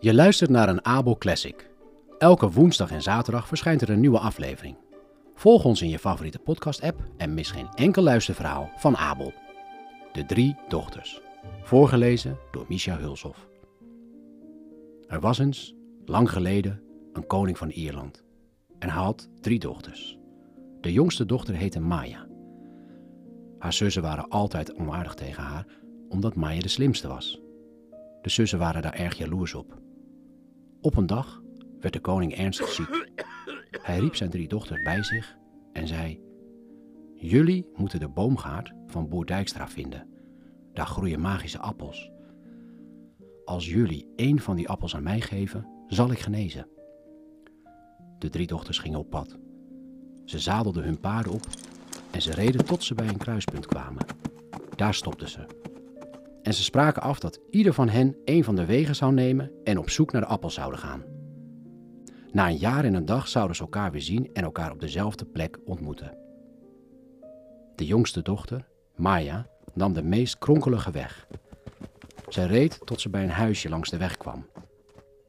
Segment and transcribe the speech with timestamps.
[0.00, 1.70] Je luistert naar een Abel Classic.
[2.18, 4.76] Elke woensdag en zaterdag verschijnt er een nieuwe aflevering.
[5.34, 9.32] Volg ons in je favoriete podcast-app en mis geen enkel luisterverhaal van Abel.
[10.12, 11.20] De drie dochters.
[11.62, 13.48] Voorgelezen door Misha Hulshoff.
[15.06, 15.74] Er was eens,
[16.04, 18.24] lang geleden, een koning van Ierland.
[18.78, 20.18] En hij had drie dochters.
[20.80, 22.26] De jongste dochter heette Maya.
[23.58, 25.66] Haar zussen waren altijd onaardig tegen haar,
[26.08, 27.40] omdat Maya de slimste was.
[28.22, 29.86] De zussen waren daar erg jaloers op.
[30.80, 31.42] Op een dag
[31.80, 33.10] werd de koning ernstig ziek.
[33.70, 35.36] Hij riep zijn drie dochters bij zich
[35.72, 36.20] en zei:
[37.14, 40.08] Jullie moeten de boomgaard van Boer Dijkstra vinden.
[40.72, 42.10] Daar groeien magische appels.
[43.44, 46.68] Als jullie één van die appels aan mij geven, zal ik genezen.
[48.18, 49.38] De drie dochters gingen op pad.
[50.24, 51.46] Ze zadelden hun paarden op
[52.10, 54.06] en ze reden tot ze bij een kruispunt kwamen.
[54.76, 55.46] Daar stopten ze.
[56.48, 59.78] En ze spraken af dat ieder van hen een van de wegen zou nemen en
[59.78, 61.04] op zoek naar de appels zouden gaan.
[62.30, 65.24] Na een jaar en een dag zouden ze elkaar weer zien en elkaar op dezelfde
[65.24, 66.16] plek ontmoeten.
[67.74, 71.26] De jongste dochter, Maya, nam de meest kronkelige weg.
[72.28, 74.46] Zij reed tot ze bij een huisje langs de weg kwam.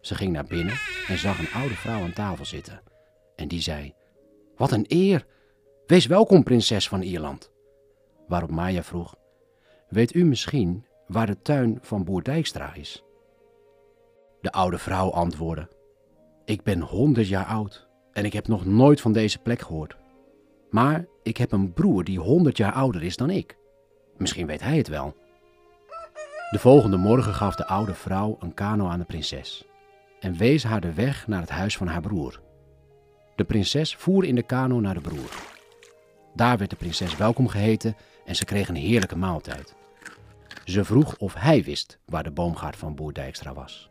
[0.02, 0.76] Ze ging naar binnen
[1.08, 2.82] en zag een oude vrouw aan tafel zitten.
[3.36, 3.94] En die zei:
[4.56, 5.26] Wat een eer!
[5.86, 7.52] Wees welkom, prinses van Ierland.
[8.28, 9.16] Waarop Maya vroeg:
[9.90, 13.04] Weet u misschien waar de tuin van Boer Dijkstra is?
[14.42, 15.68] De oude vrouw antwoordde:
[16.46, 19.98] Ik ben honderd jaar oud en ik heb nog nooit van deze plek gehoord.
[20.70, 23.58] Maar ik heb een broer die honderd jaar ouder is dan ik.
[24.18, 25.16] Misschien weet hij het wel.
[26.52, 29.68] De volgende morgen gaf de oude vrouw een kano aan de prinses
[30.20, 32.42] en wees haar de weg naar het huis van haar broer.
[33.36, 35.30] De prinses voer in de kano naar de broer.
[36.36, 39.76] Daar werd de prinses welkom geheten en ze kreeg een heerlijke maaltijd.
[40.70, 43.90] Ze vroeg of hij wist waar de boomgaard van Boer Dijkstra was.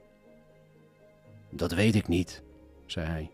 [1.51, 2.43] Dat weet ik niet,
[2.87, 3.31] zei hij.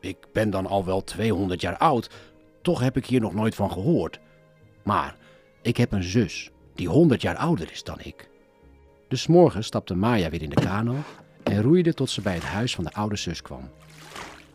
[0.00, 2.10] Ik ben dan al wel 200 jaar oud,
[2.62, 4.20] toch heb ik hier nog nooit van gehoord.
[4.82, 5.16] Maar
[5.62, 8.28] ik heb een zus die 100 jaar ouder is dan ik.
[9.08, 10.96] Dus morgen stapte Maya weer in de kano
[11.42, 13.70] en roeide tot ze bij het huis van de oude zus kwam.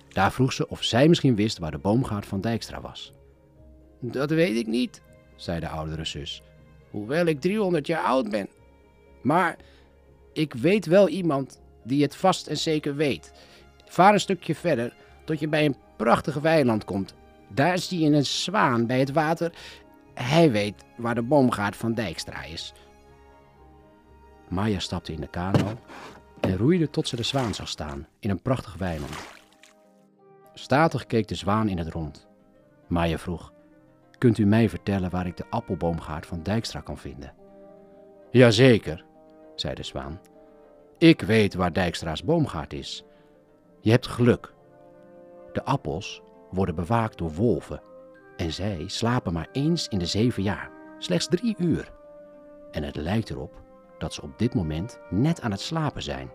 [0.07, 3.13] Daar vroeg ze of zij misschien wist waar de boomgaard van Dijkstra was.
[4.00, 5.01] Dat weet ik niet,
[5.35, 6.41] zei de oudere zus,
[6.91, 8.50] hoewel ik 300 jaar oud ben.
[9.22, 9.57] Maar
[10.33, 13.31] ik weet wel iemand die het vast en zeker weet.
[13.85, 14.94] Vaar een stukje verder
[15.25, 17.13] tot je bij een prachtig weiland komt.
[17.47, 19.53] Daar zie je een zwaan bij het water.
[20.13, 22.73] Hij weet waar de boomgaard van Dijkstra is.
[24.47, 25.77] Maya stapte in de kano
[26.39, 29.13] en roeide tot ze de zwaan zag staan in een prachtig weiland.
[30.53, 32.27] Statig keek de zwaan in het rond.
[32.88, 33.53] Maya vroeg:
[34.19, 37.34] Kunt u mij vertellen waar ik de appelboomgaard van Dijkstra kan vinden?
[38.31, 39.06] Jazeker,
[39.56, 40.19] zei de zwaan.
[40.97, 43.03] Ik weet waar Dijkstra's boomgaard is.
[43.81, 44.53] Je hebt geluk.
[45.53, 46.22] De appels
[46.52, 47.81] worden bewaakt door wolven
[48.35, 51.91] en zij slapen maar eens in de zeven jaar, slechts drie uur.
[52.72, 53.62] En het lijkt erop
[53.97, 56.31] dat ze op dit moment net aan het slapen zijn.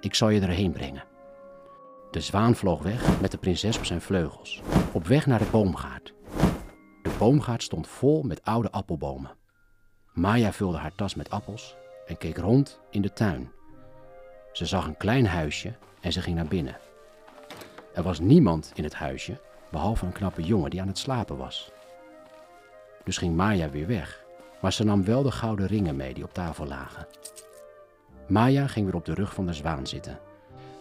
[0.00, 1.04] Ik zal je erheen brengen.
[2.10, 4.62] De zwaan vloog weg met de prinses op zijn vleugels,
[4.92, 5.93] op weg naar de boomgaard.
[7.18, 9.30] Boomgaard stond vol met oude appelbomen.
[10.12, 11.76] Maya vulde haar tas met appels
[12.06, 13.50] en keek rond in de tuin.
[14.52, 16.76] Ze zag een klein huisje en ze ging naar binnen.
[17.94, 21.70] Er was niemand in het huisje, behalve een knappe jongen die aan het slapen was.
[23.04, 24.24] Dus ging Maya weer weg,
[24.60, 27.06] maar ze nam wel de gouden ringen mee die op tafel lagen.
[28.28, 30.18] Maya ging weer op de rug van de zwaan zitten.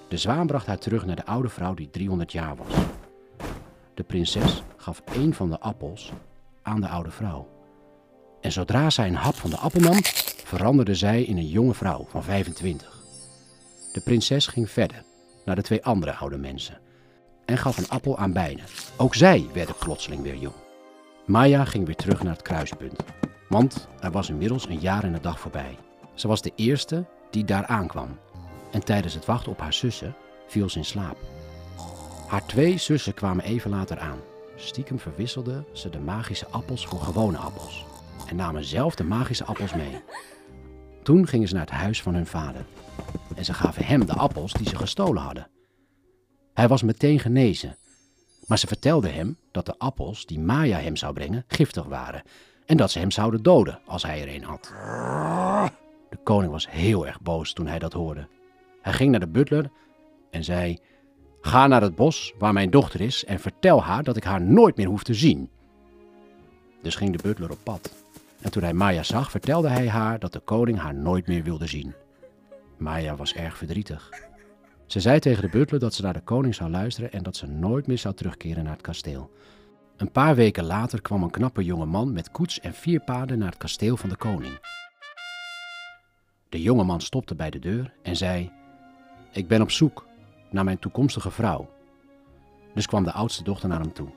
[0.07, 2.73] De zwaan bracht haar terug naar de oude vrouw die 300 jaar was.
[4.03, 6.11] De prinses gaf een van de appels
[6.61, 7.47] aan de oude vrouw.
[8.41, 9.99] En zodra zij een hap van de appel nam,
[10.43, 13.01] veranderde zij in een jonge vrouw van 25.
[13.93, 15.03] De prinses ging verder
[15.45, 16.79] naar de twee andere oude mensen
[17.45, 18.65] en gaf een appel aan beiden.
[18.97, 20.55] Ook zij werden plotseling weer jong.
[21.25, 23.03] Maya ging weer terug naar het kruispunt,
[23.49, 25.77] want er was inmiddels een jaar en een dag voorbij.
[26.13, 28.19] Ze was de eerste die daar aankwam
[28.71, 30.15] en tijdens het wachten op haar zussen
[30.47, 31.17] viel ze in slaap.
[32.33, 34.19] Haar twee zussen kwamen even later aan.
[34.56, 37.85] Stiekem verwisselden ze de magische appels voor gewone appels
[38.27, 40.01] en namen zelf de magische appels mee.
[41.03, 42.65] Toen gingen ze naar het huis van hun vader
[43.35, 45.47] en ze gaven hem de appels die ze gestolen hadden.
[46.53, 47.77] Hij was meteen genezen,
[48.47, 52.24] maar ze vertelden hem dat de appels die Maya hem zou brengen giftig waren
[52.65, 54.74] en dat ze hem zouden doden als hij er een had.
[56.09, 58.27] De koning was heel erg boos toen hij dat hoorde.
[58.81, 59.71] Hij ging naar de butler
[60.31, 60.80] en zei:
[61.45, 64.78] Ga naar het bos waar mijn dochter is en vertel haar dat ik haar nooit
[64.78, 65.50] meer hoef te zien.
[66.81, 67.94] Dus ging de butler op pad.
[68.42, 71.68] En toen hij Maya zag, vertelde hij haar dat de koning haar nooit meer wilde
[71.68, 71.94] zien.
[72.78, 74.10] Maya was erg verdrietig.
[74.86, 77.48] Ze zei tegen de butler dat ze naar de koning zou luisteren en dat ze
[77.48, 79.31] nooit meer zou terugkeren naar het kasteel.
[79.98, 83.50] Een paar weken later kwam een knappe jonge man met koets en vier paarden naar
[83.50, 84.54] het kasteel van de koning.
[86.50, 88.51] De jonge man stopte bij de deur en zei:
[89.31, 90.12] Ik ben op zoek
[90.53, 91.69] naar mijn toekomstige vrouw.
[92.73, 94.09] Dus kwam de oudste dochter naar hem toe.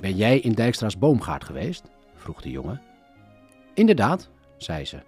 [0.00, 1.84] Ben jij in Dijkstra's boomgaard geweest?
[2.14, 2.82] vroeg de jongen.
[3.74, 4.98] Inderdaad, zei ze.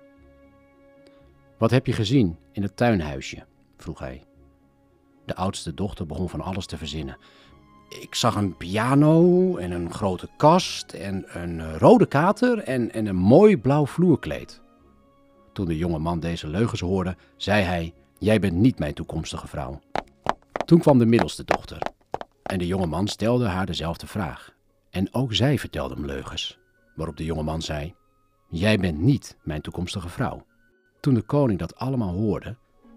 [1.58, 3.44] Wat heb je gezien in het tuinhuisje?
[3.76, 4.22] vroeg hij.
[5.25, 7.16] De oudste dochter begon van alles te verzinnen.
[7.88, 13.16] Ik zag een piano en een grote kast en een rode kater en, en een
[13.16, 14.61] mooi blauw vloerkleed.
[15.52, 19.81] Toen de jonge man deze leugens hoorde, zei hij: Jij bent niet mijn toekomstige vrouw.
[20.69, 21.79] Toen kwam de middelste dochter.
[22.43, 24.55] En de jonge man stelde haar dezelfde vraag.
[24.91, 26.59] En ook zij vertelde hem leugens.
[26.94, 27.94] Waarop de jonge man zei:
[28.49, 30.47] Jij bent niet mijn toekomstige vrouw.
[31.00, 32.56] Toen de koning dat allemaal hoorde,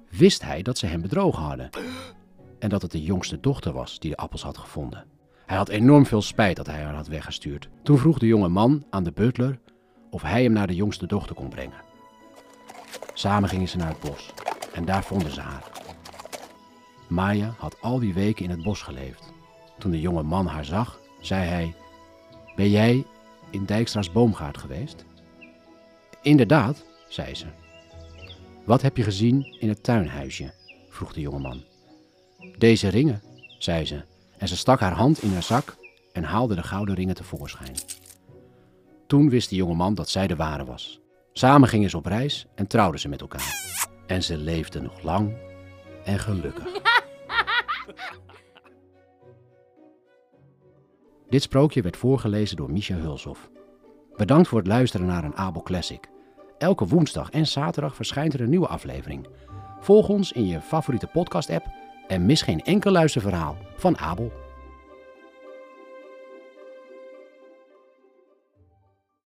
[0.10, 1.70] wist hij dat ze hem bedrogen hadden.
[2.60, 5.06] En dat het de jongste dochter was die de appels had gevonden.
[5.46, 7.70] Hij had enorm veel spijt dat hij haar had weggestuurd.
[7.84, 9.60] Toen vroeg de jonge man aan de butler
[10.10, 11.82] of hij hem naar de jongste dochter kon brengen.
[13.14, 14.34] Samen gingen ze naar het bos
[14.74, 15.81] en daar vonden ze haar.
[17.12, 19.34] Maya had al die weken in het bos geleefd.
[19.80, 21.76] Toen de jonge man haar zag, zei hij:
[22.56, 23.06] Ben jij
[23.50, 25.06] in Dijkstra's boomgaard geweest?
[26.22, 27.46] Inderdaad, zei ze.
[28.66, 30.54] Wat heb je gezien in het tuinhuisje?
[30.90, 31.64] vroeg de jonge man.
[32.58, 33.22] Deze ringen,
[33.58, 34.04] zei ze,
[34.38, 35.76] en ze stak haar hand in haar zak
[36.14, 37.76] en haalde de gouden ringen tevoorschijn.
[39.08, 41.00] Toen wist de jonge man dat zij de ware was.
[41.34, 43.80] Samen gingen ze op reis en trouwden ze met elkaar.
[44.08, 45.34] En ze leefden nog lang
[46.04, 46.91] en gelukkig.
[51.30, 53.50] Dit sprookje werd voorgelezen door Misha Hulshoff.
[54.16, 56.10] Bedankt voor het luisteren naar een Abel Classic.
[56.58, 59.28] Elke woensdag en zaterdag verschijnt er een nieuwe aflevering.
[59.80, 61.66] Volg ons in je favoriete podcast-app
[62.08, 64.41] en mis geen enkel luisterverhaal van Abel.